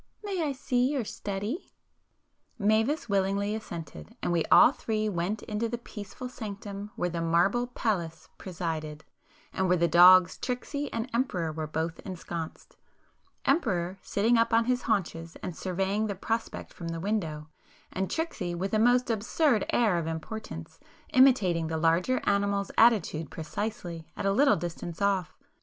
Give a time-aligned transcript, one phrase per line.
[0.23, 1.71] May I your study?"
[2.57, 8.27] Mavis willingly assented,—and we all three went into the peaceful sanctum where the marble Pallas
[8.39, 9.03] presided,
[9.53, 15.35] and where the dogs Tricksy and Emperor were both ensconced,—Emperor sitting up on his haunches
[15.43, 17.49] and surveying the prospect from the window,
[17.93, 20.79] and Tricksy with a most absurd air of importance,
[21.09, 25.37] imitating the larger animal's attitude precisely, at a little distance off.